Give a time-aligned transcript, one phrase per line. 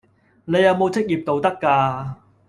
[0.45, 2.15] 你有冇職業道德㗎？